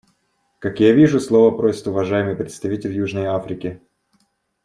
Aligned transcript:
Как 0.57 0.79
я 0.79 0.93
вижу, 0.93 1.19
слова 1.19 1.55
просит 1.55 1.85
уважаемый 1.85 2.35
представитель 2.35 2.91
Южной 2.91 3.25
Африки. 3.25 3.79